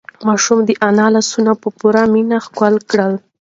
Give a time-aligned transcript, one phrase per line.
[0.27, 3.13] ماشوم د انا لاسونه په پوره مینه ښکل کړل.